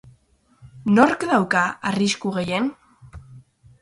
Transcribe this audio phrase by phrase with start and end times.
[0.93, 2.75] Nork dauka arrisku gehien?